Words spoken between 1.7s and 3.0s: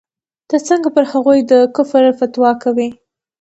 کفر فتوا کوې.